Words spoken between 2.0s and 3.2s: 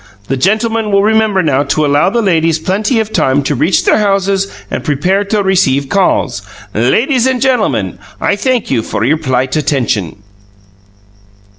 the ladies plenty of